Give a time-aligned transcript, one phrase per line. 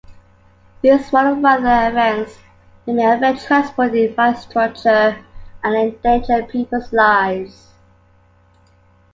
[0.81, 2.39] These warn of weather events
[2.87, 5.15] that may affect transport infrastructure
[5.63, 7.67] and endanger people's lives.